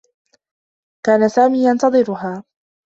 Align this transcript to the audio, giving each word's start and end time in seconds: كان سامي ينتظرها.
كان 1.05 1.29
سامي 1.29 1.65
ينتظرها. 1.69 2.43